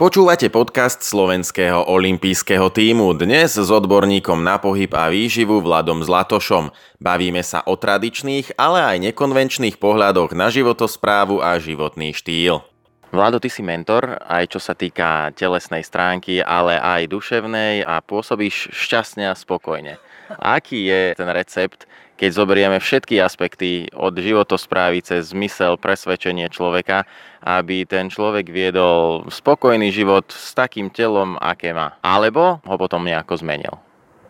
[0.00, 6.72] Počúvate podcast slovenského olympijského týmu dnes s odborníkom na pohyb a výživu Vladom Zlatošom.
[6.96, 12.64] Bavíme sa o tradičných, ale aj nekonvenčných pohľadoch na životosprávu a životný štýl.
[13.12, 18.72] Vlado, ty si mentor, aj čo sa týka telesnej stránky, ale aj duševnej a pôsobíš
[18.72, 20.00] šťastne a spokojne.
[20.40, 21.84] Aký je ten recept,
[22.20, 27.08] keď zoberieme všetky aspekty od životosprávy cez zmysel, presvedčenie človeka,
[27.40, 31.96] aby ten človek viedol spokojný život s takým telom, aké má.
[32.04, 33.80] Alebo ho potom nejako zmenil.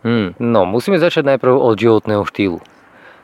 [0.07, 2.63] Hmm, no, musíme začať najprv od životného štýlu.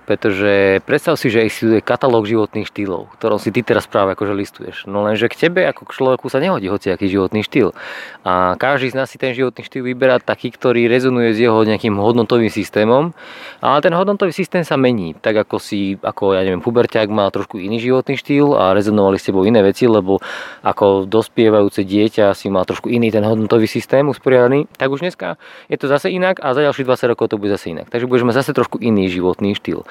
[0.07, 4.87] Pretože predstav si, že existuje katalóg životných štýlov, ktorom si ty teraz práve akože listuješ.
[4.87, 7.75] No lenže k tebe ako k človeku sa nehodí hociaký životný štýl.
[8.23, 11.99] A každý z nás si ten životný štýl vyberá taký, ktorý rezonuje s jeho nejakým
[11.99, 13.11] hodnotovým systémom.
[13.59, 15.11] Ale ten hodnotový systém sa mení.
[15.19, 19.27] Tak ako si, ako ja neviem, puberťák má trošku iný životný štýl a rezonovali s
[19.27, 20.23] tebou iné veci, lebo
[20.63, 25.35] ako dospievajúce dieťa si má trošku iný ten hodnotový systém usporiadaný, tak už dneska
[25.67, 27.91] je to zase inak a za ďalších 20 rokov to bude zase inak.
[27.91, 29.83] Takže budeš mať zase trošku iný životný štýl.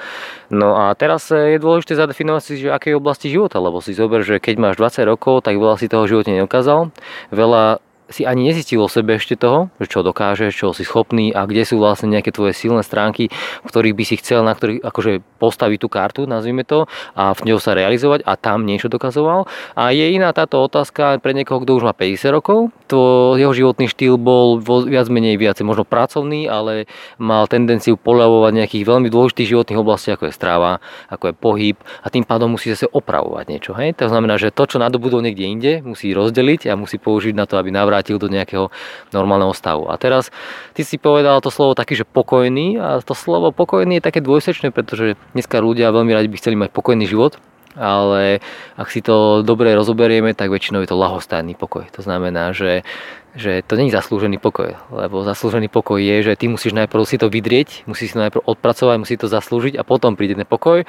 [0.47, 4.39] No a teraz je dôležité zadefinovať si, že akej oblasti života, lebo si zober, že
[4.39, 6.91] keď máš 20 rokov, tak veľa si toho živote neukázal,
[7.35, 11.43] veľa si ani nezistil o sebe ešte toho, že čo dokážeš, čo si schopný a
[11.43, 13.27] kde sú vlastne nejaké tvoje silné stránky,
[13.63, 17.41] v ktorých by si chcel na ktorých akože postaviť tú kartu, nazvime to, a v
[17.51, 19.45] ňou sa realizovať a tam niečo dokazoval.
[19.75, 23.91] A je iná táto otázka pre niekoho, kto už má 50 rokov, to jeho životný
[23.91, 26.87] štýl bol viac menej viacej možno pracovný, ale
[27.19, 30.79] mal tendenciu poľavovať nejakých veľmi dôležitých životných oblastí, ako je strava,
[31.11, 33.71] ako je pohyb a tým pádom musí zase opravovať niečo.
[33.75, 33.99] Hej?
[33.99, 37.59] To znamená, že to, čo nadobudol niekde inde, musí rozdeliť a musí použiť na to,
[37.59, 38.69] aby navrátil vrátil do nejakého
[39.09, 39.89] normálneho stavu.
[39.89, 40.29] A teraz
[40.77, 44.69] ty si povedal to slovo taký, že pokojný a to slovo pokojný je také dvojsečné,
[44.69, 47.41] pretože dneska ľudia veľmi radi by chceli mať pokojný život,
[47.73, 48.41] ale
[48.77, 51.89] ak si to dobre rozoberieme, tak väčšinou je to lahostajný pokoj.
[51.97, 52.85] To znamená, že,
[53.33, 57.29] že to je zaslúžený pokoj, lebo zaslúžený pokoj je, že ty musíš najprv si to
[57.29, 60.85] vydrieť, musíš si to najprv odpracovať, musíš to zaslúžiť a potom príde ten pokoj.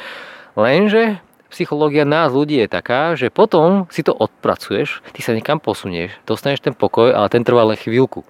[0.57, 6.17] Lenže psychológia nás ľudí je taká, že potom si to odpracuješ, ty sa niekam posunieš,
[6.29, 8.25] dostaneš ten pokoj, ale ten trvá len chvíľku.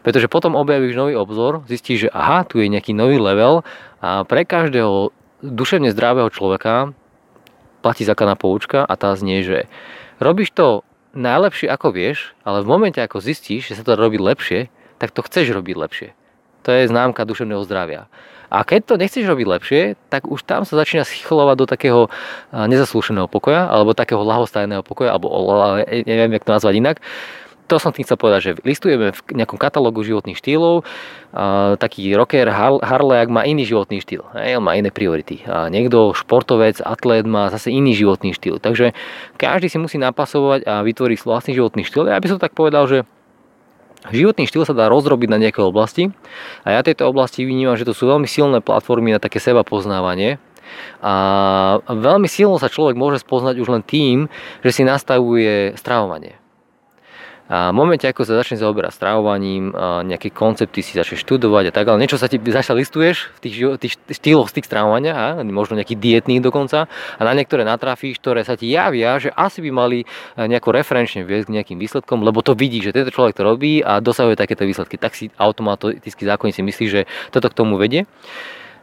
[0.00, 3.66] Pretože potom objavíš nový obzor, zistíš, že aha, tu je nejaký nový level
[4.00, 5.12] a pre každého
[5.44, 6.96] duševne zdravého človeka
[7.84, 9.70] platí základná poučka a tá znie, že
[10.18, 10.82] robíš to
[11.14, 15.22] najlepšie ako vieš, ale v momente ako zistíš, že sa to robí lepšie, tak to
[15.22, 16.08] chceš robiť lepšie.
[16.68, 18.12] To je známka duševného zdravia.
[18.52, 19.80] A keď to nechceš robiť lepšie,
[20.12, 22.00] tak už tam sa začína schylovať do takého
[22.52, 25.32] nezaslúšeného pokoja, alebo takého lahostajného pokoja, alebo
[25.88, 26.96] neviem, jak to nazvať inak.
[27.68, 30.88] To som tým chcel povedať, že listujeme v nejakom katalógu životných štýlov.
[31.36, 35.44] A, taký rocker Harley má iný životný štýl, on má iné priority.
[35.44, 38.56] A niekto, športovec, atlét má zase iný životný štýl.
[38.56, 38.96] Takže
[39.36, 42.08] každý si musí napasovať a vytvoriť vlastný životný štýl.
[42.08, 42.98] Ja by som tak povedal, že
[44.06, 46.14] Životný štýl sa dá rozrobiť na nejaké oblasti
[46.62, 50.38] a ja tejto oblasti vnímam, že to sú veľmi silné platformy na také seba poznávanie
[51.02, 51.14] a
[51.88, 54.30] veľmi silno sa človek môže spoznať už len tým,
[54.62, 56.38] že si nastavuje stravovanie.
[57.48, 59.72] A v momente, ako sa začne zaoberať stravovaním,
[60.04, 63.56] nejaké koncepty si začneš študovať a tak, ale niečo sa ti začne listuješ v tých,
[63.80, 68.44] tých štýloch z tých stravovania, a možno nejaký dietných dokonca, a na niektoré natrafíš, ktoré
[68.44, 70.04] sa ti javia, že asi by mali
[70.36, 74.04] nejako referenčne viesť k nejakým výsledkom, lebo to vidí, že tento človek to robí a
[74.04, 75.00] dosahuje takéto výsledky.
[75.00, 77.00] Tak si automaticky zákonne si myslí, že
[77.32, 78.04] toto k tomu vedie.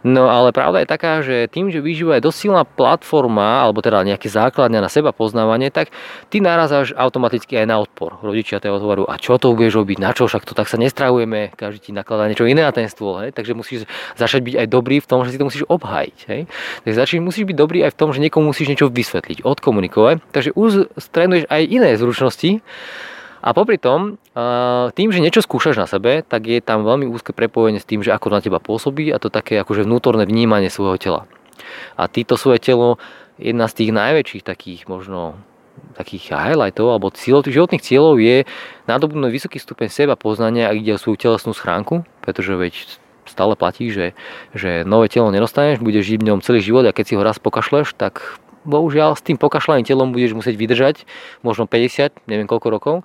[0.06, 4.06] No ale pravda je taká, že tým, že výživa je dosť silná platforma, alebo teda
[4.06, 5.90] nejaké základňa na seba poznávanie, tak
[6.30, 8.22] ty narazáš automaticky aj na odpor.
[8.22, 11.58] Rodičia te hovorú, a čo to budeš robiť, na čo, však to tak sa nestravujeme,
[11.58, 13.34] každý ti nakladá niečo iné na ten stôl, hej?
[13.34, 16.18] takže musíš začať byť aj dobrý v tom, že si to musíš obhajiť.
[16.30, 16.42] Hej?
[16.86, 20.54] Takže začíš, musíš byť dobrý aj v tom, že niekomu musíš niečo vysvetliť, odkomunikovať, takže
[20.54, 22.62] už strenuješ aj iné zručnosti,
[23.46, 24.18] a popri tom,
[24.98, 28.10] tým, že niečo skúšaš na sebe, tak je tam veľmi úzke prepojenie s tým, že
[28.10, 31.22] ako na teba pôsobí a to také akože vnútorné vnímanie svojho tela.
[31.94, 32.98] A týto svoje telo,
[33.38, 35.38] jedna z tých najväčších takých možno
[35.94, 38.48] takých highlightov alebo cieľov, tých životných cieľov je
[38.90, 42.74] nadobudnúť vysoký stupeň seba poznania, ak ide o svoju telesnú schránku, pretože veď
[43.28, 44.18] stále platí, že,
[44.56, 47.38] že nové telo nedostaneš, budeš žiť v ňom celý život a keď si ho raz
[47.38, 50.96] pokašleš, tak bohužiaľ s tým pokašľaným telom budeš musieť vydržať
[51.46, 52.96] možno 50, neviem koľko rokov,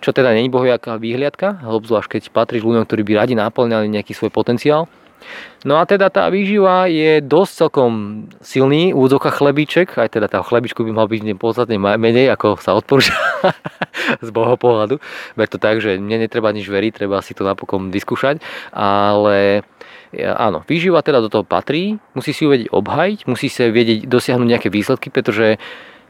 [0.00, 4.30] čo teda není bohujaká výhliadka, obzvlášť keď patríš ľuďom, ktorí by radi náplňali nejaký svoj
[4.30, 4.86] potenciál.
[5.66, 7.92] No a teda tá výživa je dosť celkom
[8.38, 13.12] silný, úvodzoka chlebíček, aj teda tá chlebičku by mal byť podstatne menej, ako sa odporúča
[14.24, 15.02] z boho pohľadu.
[15.34, 18.38] Ver to tak, že mne netreba nič veriť, treba si to napokon vyskúšať,
[18.70, 19.66] ale
[20.16, 24.48] áno, výživa teda do toho patrí, musí si ju vedieť obhajiť, musí sa vedieť dosiahnuť
[24.48, 25.60] nejaké výsledky, pretože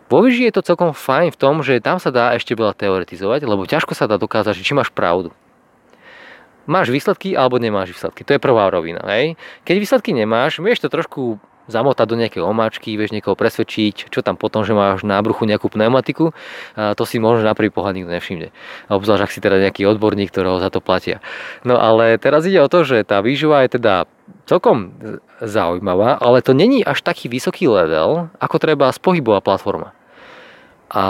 [0.09, 3.45] Vo výži je to celkom fajn v tom, že tam sa dá ešte veľa teoretizovať,
[3.45, 5.37] lebo ťažko sa dá dokázať, či máš pravdu.
[6.65, 8.25] Máš výsledky alebo nemáš výsledky.
[8.25, 9.05] To je prvá rovina.
[9.05, 9.37] Hej?
[9.69, 11.37] Keď výsledky nemáš, vieš to trošku
[11.69, 15.69] zamotať do nejakej omáčky, vieš niekoho presvedčiť, čo tam potom, že máš na bruchu nejakú
[15.69, 16.33] pneumatiku,
[16.75, 18.49] to si možno na prvý pohľad nikto nevšimne.
[18.89, 21.21] Obzvlášť, ak si teda nejaký odborník, ktorého za to platia.
[21.69, 24.09] No ale teraz ide o to, že tá výživa je teda
[24.49, 24.97] celkom
[25.45, 29.93] zaujímavá, ale to není až taký vysoký level, ako treba pohybová platforma.
[30.89, 31.05] A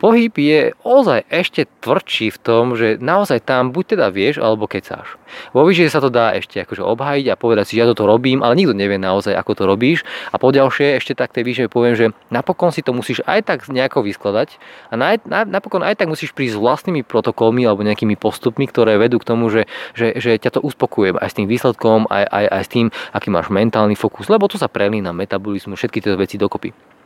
[0.00, 5.20] pohyb je ozaj ešte tvrdší v tom, že naozaj tam buď teda vieš, alebo kecáš.
[5.52, 8.56] Vo výžije sa to dá ešte akože obhajiť a povedať si, ja toto robím, ale
[8.56, 10.00] nikto nevie naozaj, ako to robíš.
[10.32, 14.00] A poďalšie ešte tak tej výžije poviem, že napokon si to musíš aj tak nejako
[14.00, 14.56] vyskladať
[14.88, 18.96] a na, na, napokon aj tak musíš prísť s vlastnými protokolmi alebo nejakými postupmi, ktoré
[18.96, 22.44] vedú k tomu, že, že, že ťa to uspokuje aj s tým výsledkom, aj, aj,
[22.48, 26.40] aj s tým, aký máš mentálny fokus, lebo to sa prelína metabolizmu, všetky tie veci
[26.40, 26.97] dokopy.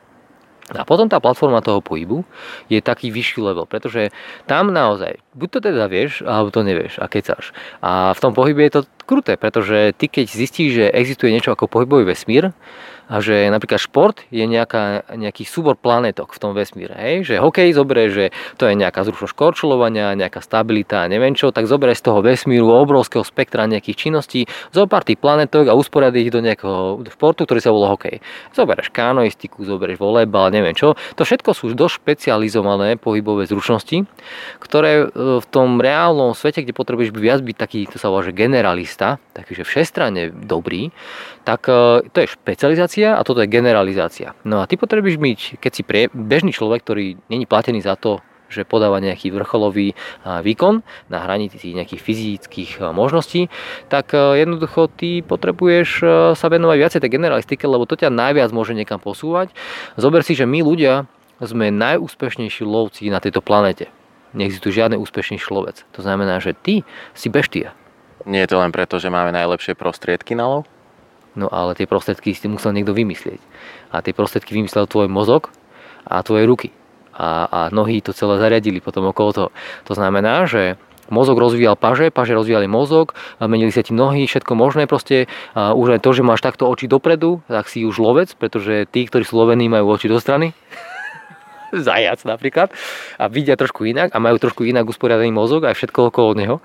[0.71, 2.23] A potom tá platforma toho pohybu
[2.71, 4.15] je taký vyšší level, pretože
[4.47, 7.51] tam naozaj, buď to teda vieš, alebo to nevieš a kecáš.
[7.83, 11.67] A v tom pohybe je to kruté, pretože ty keď zistíš, že existuje niečo ako
[11.67, 12.55] pohybový vesmír,
[13.13, 16.97] a že napríklad šport je nejaká, nejaký súbor planetok v tom vesmíre.
[16.97, 17.29] Hej?
[17.29, 18.25] Že hokej zoberie, že
[18.57, 22.73] to je nejaká zrušnosť korčulovania, nejaká stabilita a neviem čo, tak zoberie z toho vesmíru
[22.73, 27.69] obrovského spektra nejakých činností, zopár tých planetok a usporiadi ich do nejakého športu, ktorý sa
[27.69, 28.25] volá hokej.
[28.57, 30.97] Zoberieš kanoistiku, zoberieš volejbal, neviem čo.
[31.21, 34.09] To všetko sú dosť špecializované pohybové zručnosti,
[34.57, 35.07] ktoré e,
[35.45, 39.53] v tom reálnom svete, kde potrebuješ viac byť taký, to sa volá, že generalista, taký,
[39.61, 40.89] že všestranne dobrý,
[41.45, 44.39] tak e, to je špecializácia a toto je generalizácia.
[44.47, 48.23] No a ty potrebuješ byť, keď si prie, bežný človek, ktorý není platený za to,
[48.53, 49.97] že podáva nejaký vrcholový
[50.29, 53.49] výkon na hranici nejakých fyzických možností,
[53.89, 55.89] tak jednoducho ty potrebuješ
[56.37, 59.57] sa venovať viacej tej generalistike, lebo to ťa najviac môže niekam posúvať.
[59.97, 61.09] Zober si, že my ľudia
[61.41, 63.89] sme najúspešnejší lovci na tejto planete.
[64.37, 65.89] Neexistuje žiadny úspešnejší lovec.
[65.97, 66.85] To znamená, že ty
[67.17, 67.73] si beštia.
[68.29, 70.69] Nie je to len preto, že máme najlepšie prostriedky na lov?
[71.33, 73.41] No ale tie prostriedky si musel niekto vymyslieť.
[73.93, 75.49] A tie prostriedky vymyslel tvoj mozog
[76.05, 76.69] a tvoje ruky.
[77.13, 79.49] A, a nohy to celé zariadili potom okolo toho.
[79.89, 80.81] To znamená, že
[81.13, 85.29] mozog rozvíjal paže, paže rozvíjali mozog, menili sa ti nohy, všetko možné proste.
[85.53, 89.05] A už aj to, že máš takto oči dopredu, tak si už lovec, pretože tí,
[89.05, 90.57] ktorí sú lovení, majú oči do strany.
[91.89, 92.69] zajac napríklad.
[93.17, 96.57] A vidia trošku inak a majú trošku inak usporiadaný mozog aj všetko okolo neho.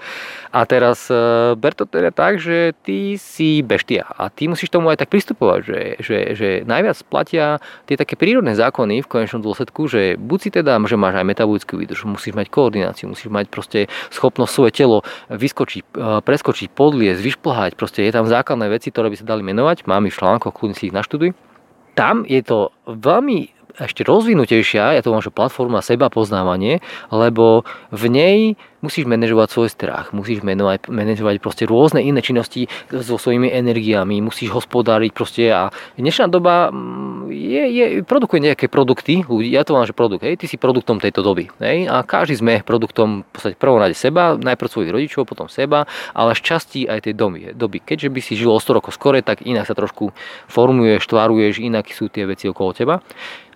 [0.51, 4.91] A teraz e, ber to teda tak, že ty si beštia a ty musíš tomu
[4.91, 9.91] aj tak pristupovať, že, že, že najviac platia tie také prírodné zákony v konečnom dôsledku,
[9.91, 13.79] že buď si teda, že máš aj metabolickú výdrž, musíš mať koordináciu, musíš mať proste
[14.11, 14.97] schopnosť svoje telo
[15.29, 19.83] vyskočiť, e, preskočiť, podliesť, vyšplhať, proste je tam základné veci, ktoré by sa dali menovať,
[19.85, 21.35] mám ich v článkoch, kľudne si ich naštuduj.
[21.97, 26.81] Tam je to veľmi ešte rozvinutejšia, ja to mám, že platforma seba poznávanie,
[27.13, 27.61] lebo
[27.93, 28.39] v nej
[28.81, 34.53] musíš manažovať svoj strach, musíš menovať, manažovať proste rôzne iné činnosti so svojimi energiami, musíš
[34.53, 39.89] hospodáriť proste a dnešná doba mm, je, je, produkuje nejaké produkty, ľudí, ja to mám,
[39.89, 43.55] že produkt, hej, ty si produktom tejto doby, hej, a každý sme produktom v podstate
[43.57, 47.81] prvom rade seba, najprv svojich rodičov, potom seba, ale z časti aj tej doby, doby.
[47.81, 50.13] Keďže by si žil o 100 rokov skore, tak inak sa trošku
[50.47, 53.01] formuješ, tvaruješ, inak sú tie veci okolo teba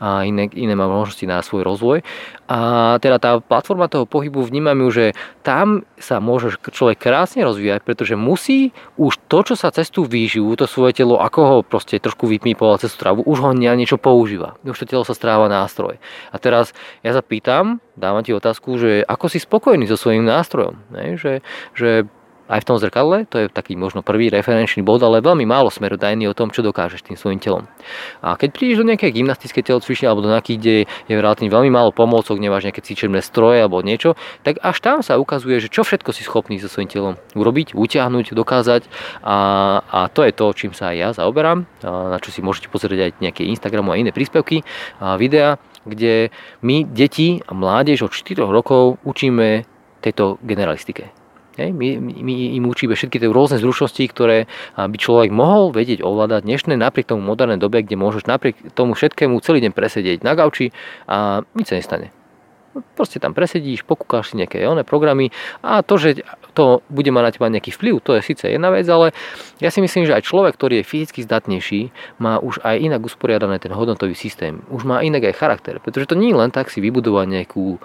[0.02, 2.02] a iné, iné má možnosti na svoj rozvoj.
[2.50, 5.06] A teda tá platforma toho pohybu vnímam ju, že
[5.42, 10.54] tam sa môže človek krásne rozvíjať, pretože musí už to, čo sa cez tú výživu,
[10.56, 13.98] to svoje telo, ako ho proste trošku vypípoval cez tú travu, už ho na niečo
[13.98, 14.58] používa.
[14.64, 15.98] Už to telo sa stráva nástroj.
[16.32, 20.80] A teraz ja sa pýtam, dávam ti otázku, že ako si spokojný so svojím nástrojom.
[20.94, 21.20] Ne?
[21.20, 21.44] Že,
[21.76, 21.90] že
[22.52, 26.28] aj v tom zrkadle, to je taký možno prvý referenčný bod, ale veľmi málo smerodajný
[26.28, 27.72] o tom, čo dokážeš tým svojim telom.
[28.20, 30.76] A keď prídeš do nejakej gymnastickej telocvične alebo do nejakých, kde
[31.08, 35.16] je relatívne veľmi málo pomôcok, nemáš nejaké cvičebné stroje alebo niečo, tak až tam sa
[35.16, 38.92] ukazuje, že čo všetko si schopný so svojím telom urobiť, utiahnuť, dokázať
[39.24, 39.38] a,
[39.88, 43.12] a to je to, čím sa aj ja zaoberám, na čo si môžete pozrieť aj
[43.24, 44.68] nejaké Instagramu a iné príspevky,
[45.00, 45.56] a videá,
[45.88, 46.30] kde
[46.62, 49.64] my deti a mládež od 4 rokov učíme
[50.02, 51.21] tejto generalistike.
[51.60, 54.48] Hej, my, my im učíme všetky tie rôzne zručnosti, ktoré
[54.80, 59.36] by človek mohol vedieť ovládať dnešné napriek tomu modernej dobe, kde môžeš napriek tomu všetkému
[59.44, 60.72] celý deň presedieť na gauči
[61.12, 62.16] a nič sa nestane.
[62.96, 66.24] Proste tam presedíš, pokúkáš si nejaké oné programy a to, že
[66.56, 69.12] to bude mať na teba nejaký vplyv, to je síce jedna vec, ale
[69.60, 71.92] ja si myslím, že aj človek, ktorý je fyzicky zdatnejší,
[72.24, 74.64] má už aj inak usporiadaný ten hodnotový systém.
[74.72, 77.76] Už má inak aj charakter, pretože to nie je len tak si vybudovať nejakú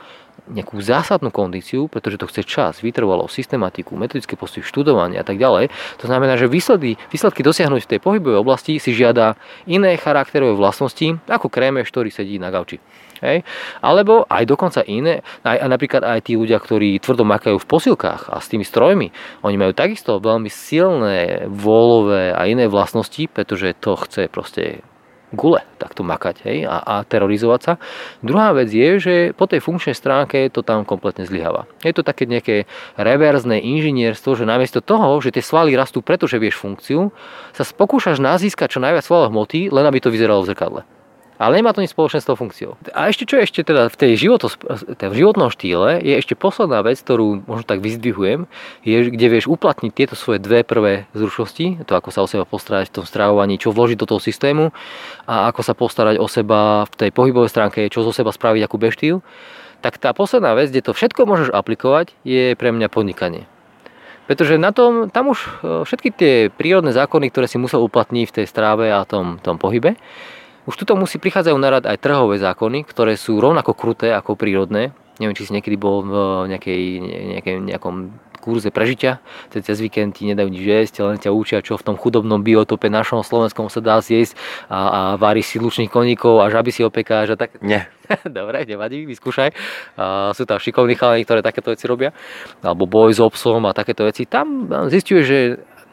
[0.47, 5.71] nejakú zásadnú kondíciu, pretože to chce čas, vytrvalo, systematiku, metodické postupy, študovanie a tak ďalej.
[5.99, 9.35] To znamená, že výsledky, výsledky dosiahnuť v tej pohybovej oblasti si žiada
[9.67, 12.79] iné charakterové vlastnosti ako krémeš, ktorý sedí na gauči.
[13.25, 13.43] Hej?
[13.81, 18.37] Alebo aj dokonca iné, aj, napríklad aj tí ľudia, ktorí tvrdo makajú v posilkách a
[18.39, 19.09] s tými strojmi,
[19.43, 24.85] oni majú takisto veľmi silné vôľové a iné vlastnosti, pretože to chce proste
[25.35, 27.73] gule takto makať hej, a, a terorizovať sa.
[28.23, 31.67] Druhá vec je, že po tej funkčnej stránke to tam kompletne zlyháva.
[31.83, 36.63] Je to také nejaké reverzné inžinierstvo, že namiesto toho, že tie svaly rastú pretože vieš
[36.63, 37.11] funkciu,
[37.53, 40.83] sa pokúšaš nazískať čo najviac svalov hmoty, len aby to vyzeralo v zrkadle.
[41.37, 42.81] Ale nemá to nič spoločné s tou funkciou.
[42.97, 44.49] A ešte čo ešte teda v tej životo,
[44.97, 48.49] v životnom štýle je ešte posledná vec, ktorú možno tak vyzdvihujem,
[48.81, 52.89] je, kde vieš uplatniť tieto svoje dve prvé zručnosti, to ako sa o seba postarať
[52.89, 54.73] v tom stravovaní, čo vložiť do toho systému
[55.29, 58.77] a ako sa postarať o seba v tej pohybovej stránke, čo zo seba spraviť ako
[58.81, 59.17] beštýl,
[59.85, 63.45] tak tá posledná vec, kde to všetko môžeš aplikovať, je pre mňa podnikanie.
[64.27, 65.49] Pretože na tom, tam už e,
[65.87, 69.95] všetky tie prírodné zákony, ktoré si musel uplatniť v tej stráve a tom, tom pohybe,
[70.67, 74.91] už tuto musí prichádzajú na rad aj trhové zákony, ktoré sú rovnako kruté ako prírodné.
[75.17, 76.15] Neviem, či si niekedy bol v
[76.53, 76.83] nejakej,
[77.39, 78.13] nejakej, nejakom
[78.47, 79.19] kurze prežitia,
[79.51, 82.87] cez, cez víkend ti nedajú nič jesť, len ťa učia, čo v tom chudobnom biotope
[82.87, 84.39] našom slovenskom sa dá zjesť
[84.71, 87.59] a, a vári si lučných koníkov a žaby si opekáš a tak.
[87.59, 87.91] Nie.
[88.23, 89.51] Dobre, nevadí, vyskúšaj.
[89.99, 92.15] A sú tam šikovní chalani, ktoré takéto veci robia.
[92.63, 94.31] Alebo boj s obsom a takéto veci.
[94.31, 95.39] Tam zistuje, že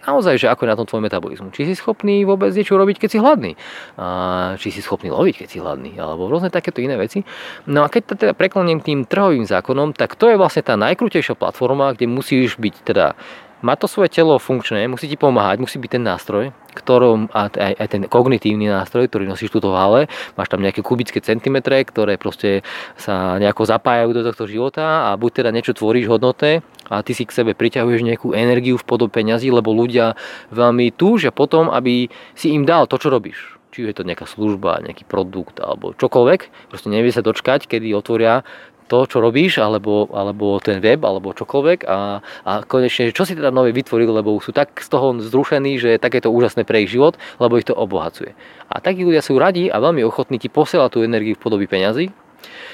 [0.06, 1.56] naozaj, že ako je na tom tvoj metabolizmus.
[1.56, 3.52] Či si schopný vôbec niečo robiť, keď si hladný.
[3.96, 5.96] A, či si schopný loviť, keď si hladný.
[5.98, 7.24] Alebo rôzne takéto iné veci.
[7.68, 11.40] No a keď to teda prekloniem tým trhovým zákonom, tak to je vlastne tá najkrutejšia
[11.40, 13.16] platforma, kde musíš byť teda
[13.64, 17.74] má to svoje telo funkčné, musí ti pomáhať, musí byť ten nástroj, ktorom, a aj,
[17.80, 20.02] aj ten kognitívny nástroj, ktorý nosíš túto v hale,
[20.36, 22.68] máš tam nejaké kubické centimetre, ktoré proste
[23.00, 26.60] sa nejako zapájajú do tohto života a buď teda niečo tvoríš hodnoté
[26.92, 30.20] a ty si k sebe priťahuješ nejakú energiu v podobe peňazí, lebo ľudia
[30.52, 33.56] veľmi túžia potom, aby si im dal to, čo robíš.
[33.74, 38.46] Či je to nejaká služba, nejaký produkt alebo čokoľvek, proste nevie sa dočkať, kedy otvoria
[38.86, 43.50] to, čo robíš, alebo, alebo ten web, alebo čokoľvek a, a konečne, čo si teda
[43.50, 47.58] nové vytvoril, lebo sú tak z toho zrušení, že takéto úžasné pre ich život, lebo
[47.58, 48.36] ich to obohacuje.
[48.68, 52.12] A takí ľudia sú radi a veľmi ochotní ti posielať tú energiu v podobe peňazí,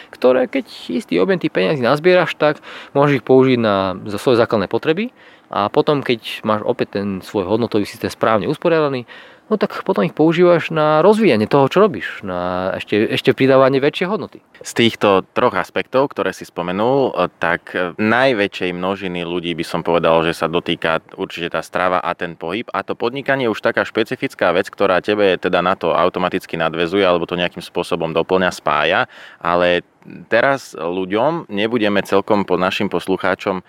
[0.10, 2.62] ktoré keď istý objem tých peňazí nazbieraš, tak
[2.98, 5.14] môžeš ich použiť na, za svoje základné potreby
[5.50, 9.10] a potom, keď máš opäť ten svoj hodnotový systém správne usporiadaný,
[9.50, 14.06] no tak potom ich používaš na rozvíjanie toho, čo robíš, na ešte, ešte pridávanie väčšie
[14.06, 14.40] hodnoty.
[14.62, 19.82] Z týchto troch aspektov, ktoré si spomenul, eh, tak eh, najväčšej množiny ľudí by som
[19.82, 22.70] povedal, že sa dotýka určite tá strava a ten pohyb.
[22.72, 27.02] A to podnikanie je už taká špecifická vec, ktorá tebe teda na to automaticky nadvezuje
[27.02, 29.10] alebo to nejakým spôsobom doplňa, spája,
[29.42, 29.82] ale
[30.28, 33.64] teraz ľuďom nebudeme celkom po našim poslucháčom e,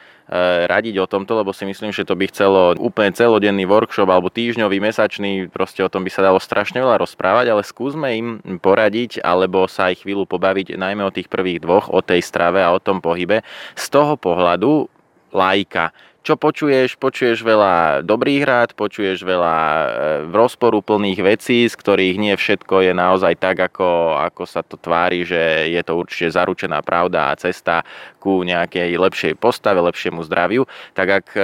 [0.67, 4.81] radiť o tomto, lebo si myslím, že to by chcelo úplne celodenný workshop alebo týždňový,
[4.81, 8.29] mesačný, proste o tom by sa dalo strašne veľa rozprávať, ale skúsme im
[8.59, 12.73] poradiť alebo sa aj chvíľu pobaviť najmä o tých prvých dvoch, o tej strave a
[12.73, 13.45] o tom pohybe.
[13.77, 14.91] Z toho pohľadu
[15.31, 17.01] lajka čo počuješ?
[17.01, 19.87] Počuješ veľa dobrých rád, počuješ veľa e,
[20.29, 25.73] rozporúplných vecí, z ktorých nie všetko je naozaj tak, ako, ako sa to tvári, že
[25.73, 27.89] je to určite zaručená pravda a cesta
[28.21, 30.69] ku nejakej lepšej postave, lepšiemu zdraviu.
[30.93, 31.41] Tak ak e,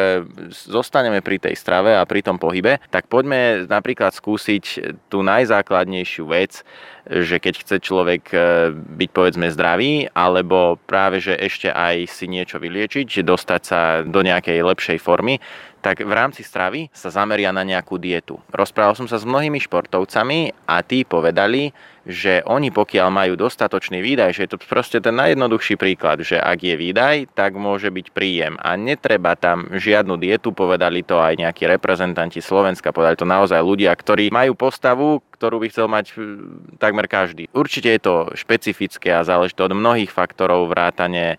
[0.52, 4.64] zostaneme pri tej strave a pri tom pohybe, tak poďme napríklad skúsiť
[5.09, 6.61] tú najzákladnejšiu vec,
[7.06, 8.38] že keď chce človek e,
[8.75, 14.58] byť povedzme zdravý, alebo práve že ešte aj si niečo vyliečiť, dostať sa do nejakej
[14.66, 15.38] lepšej formy,
[15.87, 18.43] tak v rámci stravy sa zameria na nejakú dietu.
[18.50, 21.71] Rozprával som sa s mnohými športovcami a tí povedali,
[22.02, 26.59] že oni pokiaľ majú dostatočný výdaj, že je to proste ten najjednoduchší príklad, že ak
[26.59, 31.71] je výdaj, tak môže byť príjem a netreba tam žiadnu dietu, povedali to aj nejakí
[31.71, 37.07] reprezentanti Slovenska, povedali to naozaj ľudia, ktorí majú postavu, ktorú by chcel mať hm, takmer
[37.07, 37.47] každý.
[37.55, 41.38] Určite je to špecifické a záleží to od mnohých faktorov vrátane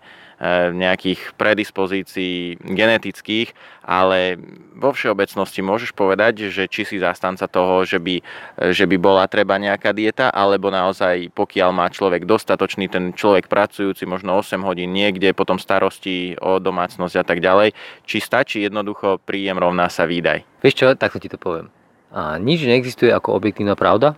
[0.70, 3.50] nejakých predispozícií genetických,
[3.82, 4.38] ale
[4.78, 8.22] vo všeobecnosti môžeš povedať, že či si zastanca toho, že by,
[8.70, 14.06] že by bola treba nejaká dieta, alebo naozaj pokiaľ má človek dostatočný, ten človek pracujúci
[14.06, 17.74] možno 8 hodín niekde, potom starosti o domácnosť a tak ďalej,
[18.06, 20.46] či stačí jednoducho príjem rovná sa výdaj.
[20.62, 21.74] Vieš čo, takto ti to poviem.
[22.14, 24.14] A nič neexistuje ako objektívna pravda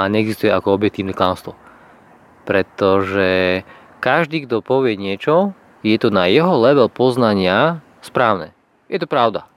[0.00, 1.52] a neexistuje ako objektívne klamstvo.
[2.48, 3.62] Pretože
[4.06, 5.50] každý, kto povie niečo,
[5.82, 8.54] je to na jeho level poznania správne.
[8.86, 9.50] Je to pravda.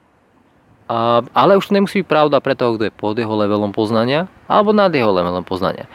[0.90, 4.26] A, ale už to nemusí byť pravda pre toho, kto je pod jeho levelom poznania
[4.50, 5.86] alebo nad jeho levelom poznania.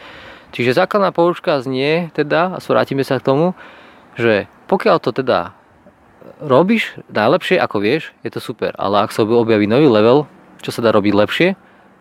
[0.56, 3.52] Čiže základná poučka znie teda, a vrátime sa k tomu,
[4.16, 5.54] že Pokiaľ to teda
[6.42, 8.74] robíš najlepšie, ako vieš, je to super.
[8.82, 10.26] Ale ak sa objaví nový level,
[10.58, 11.48] čo sa dá robiť lepšie,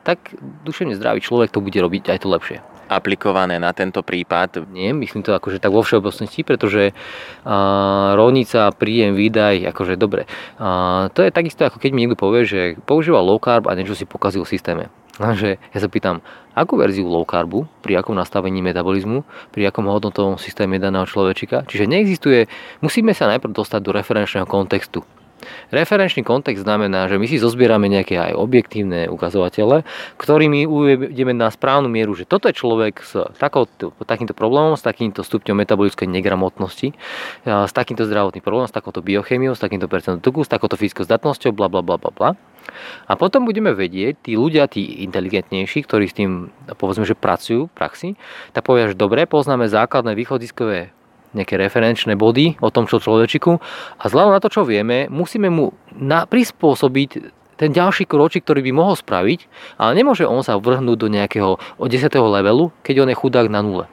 [0.02, 0.34] tak
[0.66, 4.68] duševne zdravý človek to bude robiť aj to lepšie aplikované na tento prípad?
[4.72, 10.26] Nie, myslím to akože tak vo všeobecnosti, pretože uh, rovnica, príjem, výdaj, akože dobre.
[10.58, 13.98] Uh, to je takisto ako keď mi niekto povie, že používa low carb a niečo
[13.98, 14.84] si pokazil v systéme.
[15.16, 16.20] Takže ja sa pýtam,
[16.52, 19.24] akú verziu low carbu, pri akom nastavení metabolizmu,
[19.56, 21.64] pri akom hodnotovom systéme daného človečika.
[21.64, 22.52] Čiže neexistuje,
[22.84, 25.08] musíme sa najprv dostať do referenčného kontextu.
[25.70, 29.86] Referenčný kontext znamená, že my si zozbierame nejaké aj objektívne ukazovatele,
[30.18, 35.22] ktorými uvedeme na správnu mieru, že toto je človek s takouto, takýmto problémom, s takýmto
[35.22, 36.96] stupňom metabolickej negramotnosti,
[37.46, 41.52] s takýmto zdravotným problémom, s takouto biochemiou, s takýmto percentom tuku, s takouto fyzickou zdatnosťou,
[41.54, 42.30] bla bla bla bla bla.
[43.06, 46.50] A potom budeme vedieť, tí ľudia, tí inteligentnejší, ktorí s tým,
[46.82, 48.10] povedzme, že pracujú v praxi,
[48.58, 50.95] tak povedia, že dobre, poznáme základné východiskové
[51.36, 53.60] nejaké referenčné body o tom, čo človečiku
[54.00, 57.10] a vzhľadom na to, čo vieme, musíme mu na, prispôsobiť
[57.56, 59.40] ten ďalší kročík, ktorý by mohol spraviť,
[59.80, 62.12] ale nemôže on sa vrhnúť do nejakého 10.
[62.12, 63.86] levelu, keď on je chudák na nule.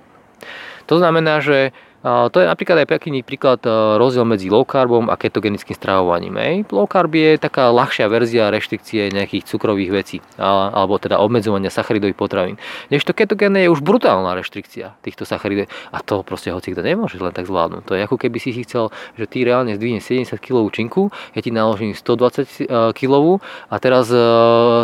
[0.90, 1.70] To znamená, že
[2.02, 6.66] to je napríklad aj pekný príklad e, rozdiel medzi low carbom a ketogenickým stravovaním.
[6.74, 12.58] Low carb je taká ľahšia verzia reštrikcie nejakých cukrových vecí, alebo teda obmedzovania sacharidových potravín.
[12.90, 17.30] to ketogénne je už brutálna reštrikcia týchto sacharidov a to proste hoci kto nemôže len
[17.30, 17.82] tak zvládnuť.
[17.86, 21.40] To je ako keby si si chcel, že ty reálne zdvihneš 70 kg činku, ja
[21.40, 22.66] ti naložím 120
[22.98, 23.38] kg
[23.70, 24.18] a teraz e,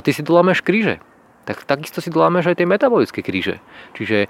[0.07, 1.03] ty si dolameš kríže
[1.49, 3.65] tak takisto si dolámeš aj tie metabolické kríže.
[3.97, 4.29] Čiže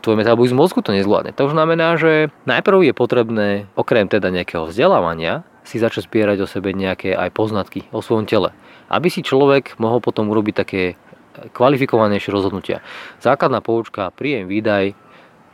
[0.00, 1.36] tvoj metabolizmus mozgu to nezvládne.
[1.36, 6.72] To znamená, že najprv je potrebné, okrem teda nejakého vzdelávania, si začať zbierať o sebe
[6.72, 8.56] nejaké aj poznatky o svojom tele.
[8.88, 10.96] Aby si človek mohol potom urobiť také
[11.52, 12.80] kvalifikovanejšie rozhodnutia.
[13.20, 14.96] Základná poučka, príjem, výdaj,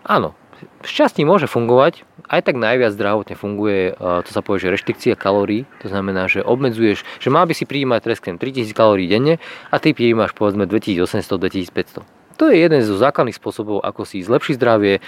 [0.06, 0.38] áno,
[0.82, 5.92] šťastí môže fungovať, aj tak najviac zdravotne funguje, to sa povie, že reštrikcia kalórií, to
[5.92, 9.36] znamená, že obmedzuješ, že mal by si prijímať trest 3000 kalórií denne
[9.68, 12.15] a ty prijímaš povedzme 2800-2500.
[12.36, 15.00] To je jeden zo základných spôsobov, ako si zlepšiť zdravie,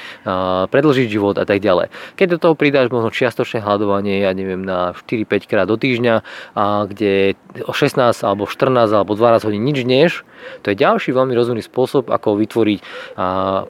[0.68, 1.92] predlžiť život a tak ďalej.
[2.16, 6.24] Keď do toho pridáš možno čiastočné hľadovanie, ja neviem, na 4-5 krát do týždňa,
[6.56, 7.36] a kde
[7.68, 10.24] o 16 alebo 14 alebo 12 hodín nič nieš,
[10.62, 12.80] to je ďalší veľmi rozumný spôsob, ako vytvoriť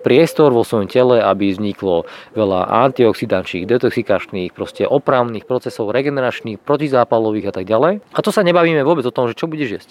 [0.05, 2.05] priestor vo svojom tele, aby vzniklo
[2.37, 8.05] veľa antioxidančných, detoxikačných, proste opravných procesov, regeneračných, protizápalových a tak ďalej.
[8.13, 9.91] A to sa nebavíme vôbec o tom, že čo budeš jesť.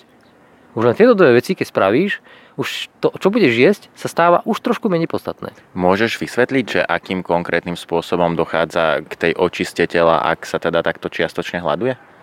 [0.78, 2.22] Už len tieto dve veci, keď spravíš,
[2.58, 5.54] už to, čo budeš jesť, sa stáva už trošku menej podstatné.
[5.78, 11.08] Môžeš vysvetliť, že akým konkrétnym spôsobom dochádza k tej očiste tela, ak sa teda takto
[11.08, 12.17] čiastočne hľaduje?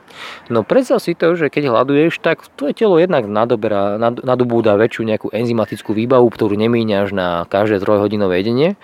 [0.53, 5.03] No predstav si to, že keď hľaduješ, tak tvoje telo jednak nadoberá, nad, nadobúda väčšiu
[5.09, 8.77] nejakú enzymatickú výbavu, ktorú nemíňaš na každé trojhodinové jedenie.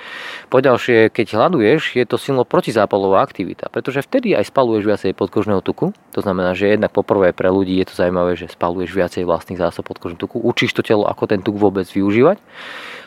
[0.49, 5.93] Poďalšie, keď hľaduješ, je to silno protizápalová aktivita, pretože vtedy aj spaluješ viacej podkožného tuku.
[6.17, 9.87] To znamená, že jednak poprvé pre ľudí je to zaujímavé, že spaluješ viacej vlastných zásob
[9.87, 12.41] podkožného tuku, učíš to telo, ako ten tuk vôbec využívať.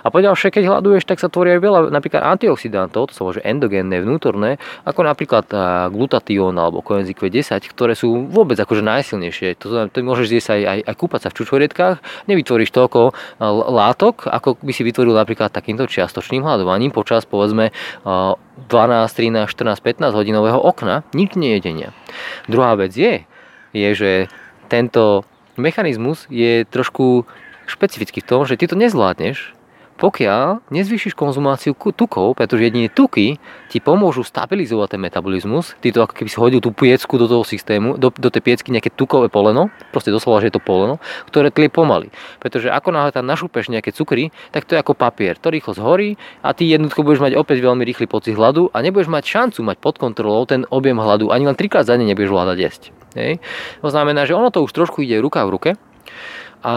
[0.03, 4.03] A poďalšie, keď hľaduješ, tak sa tvorí aj veľa napríklad antioxidantov, to sa môže endogénne,
[4.03, 5.47] vnútorné, ako napríklad
[5.95, 9.57] glutatión alebo koenzí Q10, ktoré sú vôbec akože najsilnejšie.
[9.63, 11.97] To ty môžeš zjesť aj, aj, aj kúpať sa v čučorietkách,
[12.29, 13.15] nevytvoríš toľko
[13.71, 17.73] látok, ako by si vytvoril napríklad takýmto čiastočným hľadovaním počas povedzme
[18.05, 18.29] 12,
[18.69, 21.95] 13, 14, 15 hodinového okna, nič nejedenia.
[22.45, 23.25] Druhá vec je,
[23.73, 24.11] je, že
[24.69, 25.25] tento
[25.57, 27.25] mechanizmus je trošku
[27.65, 29.62] špecifický v tom, že ty to nezvládneš
[29.97, 33.37] pokiaľ nezvýšiš konzumáciu tukov, pretože jedine tuky
[33.69, 37.45] ti pomôžu stabilizovať ten metabolizmus, ty to ako keby si hodil tú piecku do toho
[37.45, 40.97] systému, do, do tej piecky nejaké tukové poleno, proste doslova, že je to poleno,
[41.29, 42.09] ktoré tlie pomaly.
[42.41, 46.17] Pretože ako náhle tam našúpeš nejaké cukry, tak to je ako papier, to rýchlo zhorí
[46.41, 49.77] a ty jednoducho budeš mať opäť veľmi rýchly pocit hladu a nebudeš mať šancu mať
[49.79, 52.83] pod kontrolou ten objem hladu, ani len trikrát za ne nebudeš vládať jesť.
[53.13, 53.37] Hej.
[53.85, 55.69] To znamená, že ono to už trošku ide ruka v ruke
[56.63, 56.75] a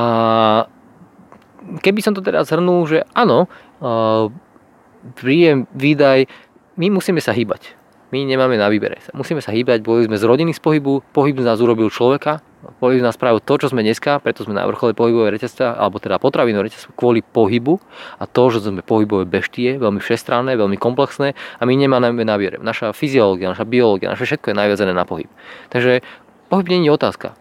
[1.83, 3.51] keby som to teda zhrnul, že áno,
[5.15, 6.27] príjem, výdaj,
[6.77, 7.77] my musíme sa hýbať.
[8.15, 9.03] My nemáme na výbere.
[9.19, 12.39] Musíme sa hýbať, boli sme z rodiny z pohybu, pohyb z nás urobil človeka,
[12.79, 16.23] pohyb nás spravil to, čo sme dneska, preto sme na vrchole pohybové reťazca, alebo teda
[16.23, 17.83] potravinové reťazca kvôli pohybu
[18.23, 22.63] a to, že sme pohybové beštie, veľmi všestranné, veľmi komplexné a my nemáme na výbere.
[22.63, 25.27] Naša fyziológia, naša biológia, naše všetko je najviazené na pohyb.
[25.75, 26.07] Takže
[26.47, 27.35] pohyb nie je otázka.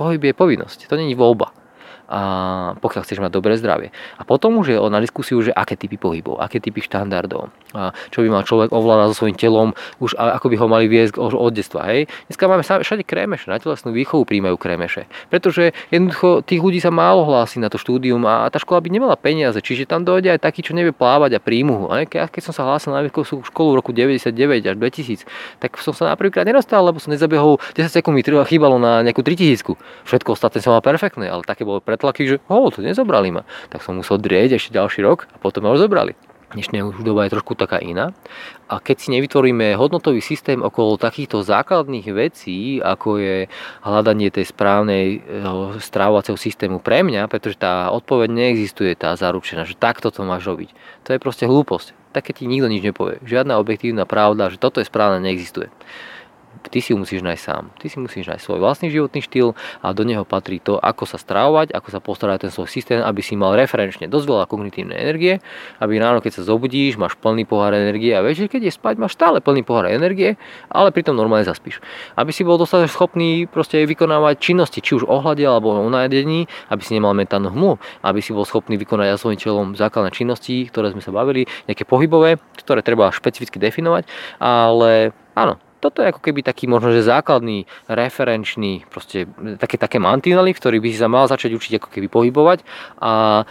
[0.00, 1.52] Pohyb je povinnosť, to není voľba.
[2.06, 2.20] A
[2.78, 3.90] pokiaľ chceš mať dobré zdravie.
[4.16, 8.22] A potom už je na diskusiu, že aké typy pohybov, aké typy štandardov, a čo
[8.22, 11.86] by mal človek ovládať so svojím telom, už ako by ho mali viesť od detstva.
[11.90, 12.06] Hej.
[12.30, 17.26] Dneska máme všade krémeše, na telesnú výchovu príjmajú krémeše, pretože jednoducho tých ľudí sa málo
[17.26, 20.62] hlási na to štúdium a tá škola by nemala peniaze, čiže tam dojde aj taký,
[20.62, 21.86] čo nevie plávať a príjmu ho.
[22.06, 24.30] Keď som sa hlásil na školu v roku 99
[24.62, 25.26] až 2000,
[25.58, 29.20] tak som sa na prvýkrát nedostal, lebo som nezabehol 10 sekúnd mi chýbalo na nejakú
[29.26, 29.76] 3000.
[30.06, 33.48] Všetko ostatné som mal perfektné, ale také bolo pretlaky, že ho, to nezobrali ma.
[33.72, 36.12] Tak som musel drieť ešte ďalší rok a potom ma už zobrali.
[36.46, 38.14] Dnešná doba je trošku taká iná.
[38.70, 43.36] A keď si nevytvoríme hodnotový systém okolo takýchto základných vecí, ako je
[43.82, 45.20] hľadanie tej správnej eh,
[45.82, 50.70] stravovacieho systému pre mňa, pretože tá odpoveď neexistuje, tá zaručená, že takto to máš robiť.
[51.10, 52.14] To je proste hlúposť.
[52.14, 53.18] Tak keď ti nikto nič nepovie.
[53.26, 55.66] Žiadna objektívna pravda, že toto je správne, neexistuje
[56.70, 57.64] ty si musíš nájsť sám.
[57.76, 61.18] Ty si musíš nájsť svoj vlastný životný štýl a do neho patrí to, ako sa
[61.20, 65.42] stravovať, ako sa postarať ten svoj systém, aby si mal referenčne dosť veľa kognitívnej energie,
[65.80, 69.18] aby ráno, keď sa zobudíš, máš plný pohár energie a večer, keď je spať, máš
[69.18, 70.38] stále plný pohár energie,
[70.70, 71.82] ale pritom normálne zaspíš.
[72.16, 76.82] Aby si bol dostatočne schopný proste vykonávať činnosti, či už ohľade alebo o najedení, aby
[76.82, 80.92] si nemal mentálnu hmu, aby si bol schopný vykonať aj svojím telom základné činnosti, ktoré
[80.92, 84.06] sme sa bavili, nejaké pohybové, ktoré treba špecificky definovať,
[84.38, 89.28] ale áno, toto je ako keby taký možno, že základný, referenčný, proste
[89.60, 92.64] také, také mantinely, v ktorých by si sa mal začať učiť ako keby pohybovať
[93.00, 93.44] a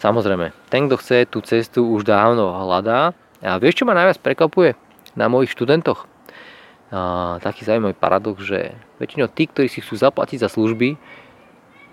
[0.00, 3.12] samozrejme, ten, kto chce tú cestu už dávno hľadá
[3.44, 4.74] a vieš, čo ma najviac prekvapuje
[5.16, 6.08] na mojich študentoch?
[6.92, 10.96] A, taký zaujímavý paradox, že väčšinou tí, ktorí si chcú zaplatiť za služby,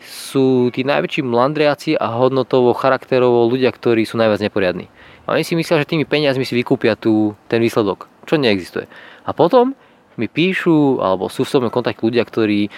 [0.04, 4.91] sú tí najväčší mlandriaci a hodnotovo, charakterovo ľudia, ktorí sú najviac neporiadní.
[5.24, 8.91] A oni si myslia, že tými peniazmi si vykúpia tú, ten výsledok, čo neexistuje.
[9.24, 9.74] A potom
[10.20, 12.70] mi píšu, alebo sú v tom kontakt ľudia, ktorí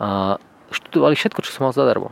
[0.00, 0.36] a,
[0.72, 2.10] študovali všetko, čo som mal zadarmo.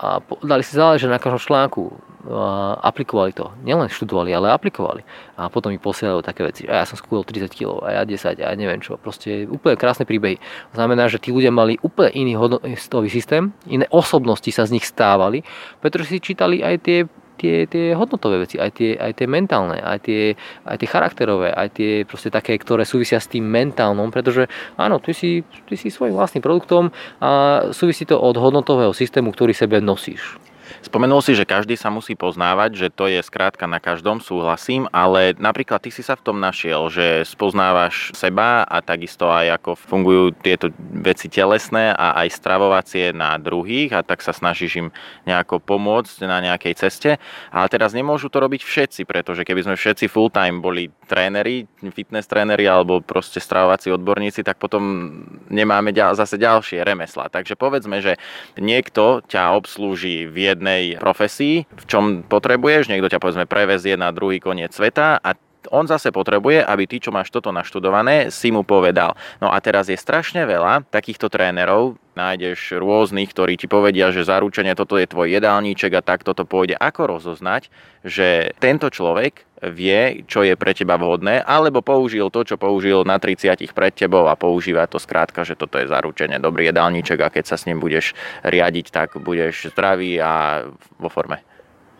[0.00, 1.92] A dali si záležať na každom článku,
[2.28, 3.48] a aplikovali to.
[3.64, 5.00] Nielen študovali, ale aplikovali.
[5.40, 6.68] A potom mi posielajú také veci.
[6.68, 9.00] A ja som skúil 30 kg, a ja 10, a ja neviem čo.
[9.00, 10.36] Proste úplne krásne príbehy.
[10.76, 15.40] Znamená, že tí ľudia mali úplne iný hodnotový systém, iné osobnosti sa z nich stávali,
[15.80, 16.98] pretože si čítali aj tie
[17.40, 20.36] tie, tie hodnotové veci, aj tie, aj tie mentálne, aj tie,
[20.68, 24.44] aj tie charakterové, aj tie proste také, ktoré súvisia s tým mentálnom, pretože
[24.76, 26.92] áno, ty si, ty si svojím vlastným produktom
[27.24, 30.49] a súvisí to od hodnotového systému, ktorý sebe nosíš.
[30.80, 35.36] Spomenul si, že každý sa musí poznávať, že to je skrátka na každom, súhlasím, ale
[35.36, 40.32] napríklad ty si sa v tom našiel, že spoznávaš seba a takisto aj ako fungujú
[40.40, 40.72] tieto
[41.04, 44.88] veci telesné a aj stravovacie na druhých a tak sa snažíš im
[45.28, 47.10] nejako pomôcť na nejakej ceste.
[47.52, 52.24] Ale teraz nemôžu to robiť všetci, pretože keby sme všetci full time boli tréneri, fitness
[52.24, 55.12] tréneri alebo proste stravovací odborníci, tak potom
[55.52, 57.28] nemáme zase ďalšie remesla.
[57.28, 58.16] Takže povedzme, že
[58.56, 64.14] niekto ťa obslúži v jednej danej profesii, v čom potrebuješ, niekto ťa povedzme prevezie na
[64.14, 65.34] druhý koniec sveta a
[65.68, 69.12] on zase potrebuje, aby ty, čo máš toto naštudované, si mu povedal.
[69.44, 74.76] No a teraz je strašne veľa takýchto trénerov, nájdeš rôznych, ktorí ti povedia, že zaručenie
[74.76, 76.76] toto je tvoj jedálniček a tak toto pôjde.
[76.76, 77.72] Ako rozoznať,
[78.04, 83.16] že tento človek vie, čo je pre teba vhodné, alebo použil to, čo použil na
[83.16, 87.44] 30 pred tebou a používa to skrátka, že toto je zaručenie dobrý jedálniček a keď
[87.44, 88.12] sa s ním budeš
[88.44, 90.64] riadiť, tak budeš zdravý a
[90.96, 91.40] vo forme.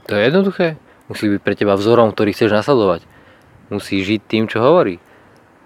[0.08, 0.80] To je jednoduché.
[1.08, 3.04] Musí byť pre teba vzorom, ktorý chceš nasledovať.
[3.68, 5.02] Musí žiť tým, čo hovorí.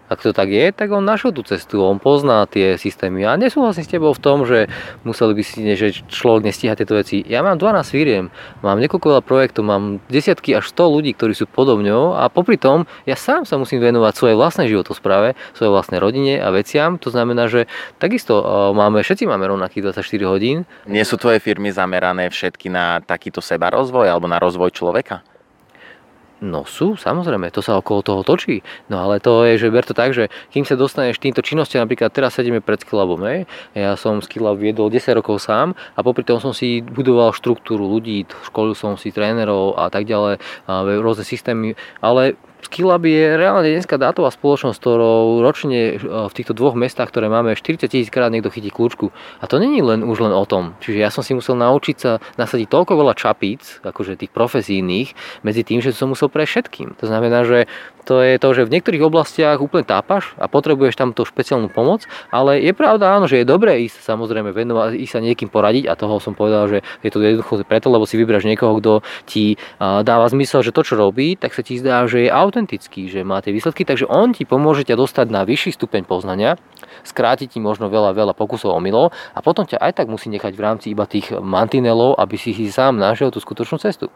[0.04, 3.24] Ak to tak je, tak on našiel tú cestu, on pozná tie systémy.
[3.24, 4.68] Ja nesúhlasím s tebou v tom, že
[5.02, 7.24] museli by si, že človek nestíha tieto veci.
[7.24, 8.28] Ja mám 12 firiem,
[8.60, 12.84] mám niekoľko veľa projektov, mám desiatky až 100 ľudí, ktorí sú podobňou a popri tom
[13.08, 17.00] ja sám sa musím venovať svojej vlastnej životospráve, svojej vlastnej rodine a veciam.
[17.00, 18.40] To znamená, že takisto
[18.76, 20.68] máme, všetci máme rovnakých 24 hodín.
[20.84, 25.24] Nie sú tvoje firmy zamerané všetky na takýto seba rozvoj alebo na rozvoj človeka?
[26.44, 28.60] No sú, samozrejme, to sa okolo toho točí.
[28.92, 32.12] No ale to je, že ber to tak, že kým sa dostaneš týmto činnostiam, napríklad
[32.12, 33.48] teraz sedíme pred Skillabom, hej?
[33.72, 38.28] ja som Skillab viedol 10 rokov sám a popri tom som si budoval štruktúru ľudí,
[38.52, 40.36] školil som si trénerov a tak ďalej,
[40.68, 46.56] a rôzne systémy, ale Skillab je reálne dneska dátová spoločnosť, ktorou ročne e, v týchto
[46.56, 49.12] dvoch mestách, ktoré máme, 40 tisíc krát niekto chytí kľúčku.
[49.12, 50.72] A to není len už len o tom.
[50.80, 55.12] Čiže ja som si musel naučiť sa nasadiť toľko veľa čapíc, akože tých profesijných,
[55.44, 56.96] medzi tým, že som musel pre všetkým.
[56.96, 57.68] To znamená, že
[58.04, 62.04] to je to, že v niektorých oblastiach úplne tápaš a potrebuješ tam tú špeciálnu pomoc,
[62.28, 65.96] ale je pravda áno, že je dobré ísť samozrejme venovať, ísť sa niekým poradiť a
[65.96, 68.92] toho som povedal, že je to jednoducho preto, lebo si vyberáš niekoho, kto
[69.24, 73.26] ti dáva zmysel, že to, čo robí, tak sa ti zdá, že je autentický, že
[73.26, 76.54] má tie výsledky, takže on ti pomôže ťa dostať na vyšší stupeň poznania,
[77.02, 80.62] skráti ti možno veľa, veľa pokusov omylov a potom ťa aj tak musí nechať v
[80.62, 84.06] rámci iba tých mantinelov, aby si si sám našiel tú skutočnú cestu.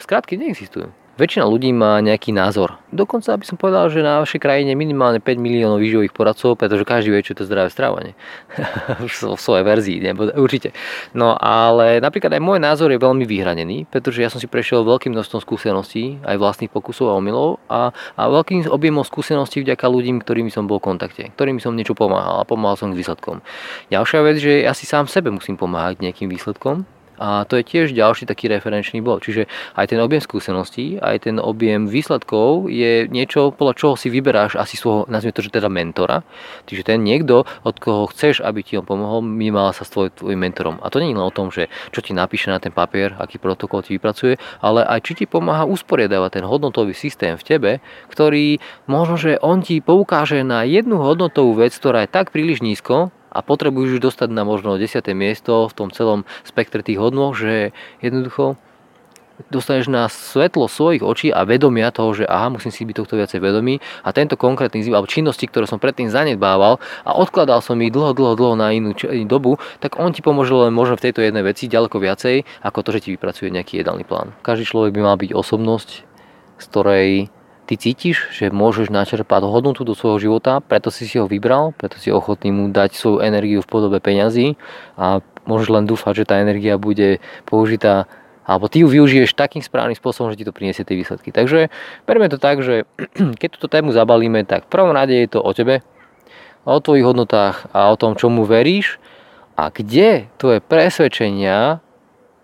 [0.00, 0.88] Skrátky neexistujú.
[1.12, 2.80] Väčšina ľudí má nejaký názor.
[2.88, 7.12] Dokonca by som povedal, že na vašej krajine minimálne 5 miliónov výživových poradcov, pretože každý
[7.12, 8.16] vie, čo je to zdravé strávanie.
[9.04, 10.72] v svojej verzii, nebo, určite.
[11.12, 15.12] No ale napríklad aj môj názor je veľmi vyhranený, pretože ja som si prešiel veľkým
[15.12, 20.48] množstvom skúseností, aj vlastných pokusov a omylov a, a veľkým objemom skúseností vďaka ľuďom, ktorými
[20.48, 23.44] som bol v kontakte, ktorými som niečo pomáhal a pomáhal som k výsledkom.
[23.92, 26.88] Ďalšia vec, že ja si sám sebe musím pomáhať nejakým výsledkom,
[27.20, 29.24] a to je tiež ďalší taký referenčný bod.
[29.24, 29.46] Čiže
[29.76, 34.80] aj ten objem skúseností, aj ten objem výsledkov je niečo, podľa čoho si vyberáš asi
[34.80, 36.24] svojho, nazvime to, že teda mentora.
[36.66, 40.80] Čiže ten niekto, od koho chceš, aby ti on pomohol, mal sa s tvojim mentorom.
[40.80, 43.36] A to nie je len o tom, že čo ti napíše na ten papier, aký
[43.36, 47.72] protokol ti vypracuje, ale aj či ti pomáha usporiadavať ten hodnotový systém v tebe,
[48.08, 53.12] ktorý možno, že on ti poukáže na jednu hodnotovú vec, ktorá je tak príliš nízko,
[53.32, 55.00] a potrebuješ už dostať na možno 10.
[55.16, 57.72] miesto v tom celom spektre tých hodnôt, že
[58.04, 58.60] jednoducho
[59.50, 63.40] dostaneš na svetlo svojich očí a vedomia toho, že aha, musím si byť tohto viacej
[63.42, 67.90] vedomý a tento konkrétny zvyk alebo činnosti, ktoré som predtým zanedbával a odkladal som ich
[67.90, 68.94] dlho, dlho, dlho na inú
[69.26, 72.88] dobu, tak on ti pomôže len možno v tejto jednej veci ďaleko viacej, ako to,
[72.94, 74.36] že ti vypracuje nejaký jedálny plán.
[74.44, 75.88] Každý človek by mal byť osobnosť,
[76.60, 77.08] z ktorej
[77.66, 81.96] ty cítiš, že môžeš načerpať hodnotu do svojho života, preto si si ho vybral, preto
[81.96, 84.58] si ochotný mu dať svoju energiu v podobe peňazí
[84.98, 88.10] a môžeš len dúfať, že tá energia bude použitá
[88.42, 91.30] alebo ty ju využiješ takým správnym spôsobom, že ti to priniesie tie výsledky.
[91.30, 91.70] Takže
[92.10, 92.90] berme to tak, že
[93.40, 95.86] keď túto tému zabalíme, tak v prvom rade je to o tebe,
[96.66, 98.98] o tvojich hodnotách a o tom, čomu veríš
[99.54, 101.78] a kde tvoje presvedčenia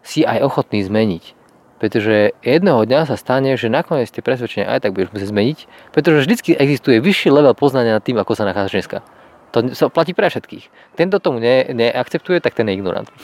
[0.07, 1.38] si aj ochotný zmeniť.
[1.79, 5.59] Pretože jedného dňa sa stane, že nakoniec tie presvedčenia aj tak budeš musieť zmeniť,
[5.95, 8.99] pretože vždy existuje vyšší level poznania nad tým, ako sa nachádzaš dneska.
[9.57, 10.69] To sa platí pre všetkých.
[10.93, 13.09] Ten, kto tomu ne, neakceptuje, tak ten je ignorant.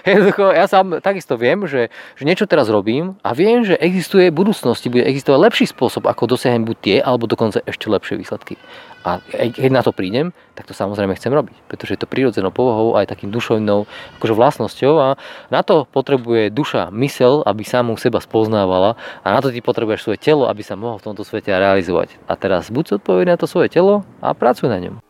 [0.00, 4.88] Ja sám takisto viem, že, že niečo teraz robím a viem, že existuje v budúcnosti,
[4.88, 8.56] bude existovať lepší spôsob, ako dosiahnuť buď tie, alebo dokonca ešte lepšie výsledky.
[9.00, 13.00] A keď na to prídem, tak to samozrejme chcem robiť, pretože je to prírodzenou povahou
[13.00, 13.88] aj takým dušovnou
[14.20, 15.08] akože vlastnosťou a
[15.48, 20.20] na to potrebuje duša mysel, aby samú seba spoznávala a na to ty potrebuješ svoje
[20.20, 22.20] telo, aby sa mohol v tomto svete realizovať.
[22.28, 25.09] A teraz buď zodpovedný na to svoje telo a pracuj na ňom.